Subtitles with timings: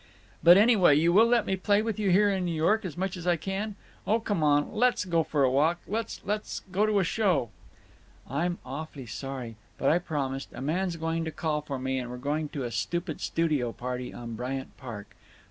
[0.41, 3.15] "But, anyway, you will let me play with you here in New York as much
[3.15, 3.75] as I can?
[4.07, 7.51] Oh, come on, let's go for a walk—let's—let's go to a show."
[8.27, 12.49] "I'm awf'ly sorry, but I promised—a man's going to call for me, and we're going
[12.49, 15.15] to a stupid studio party on Bryant Park.